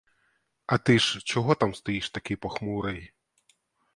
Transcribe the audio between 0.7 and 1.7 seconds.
ти ж чого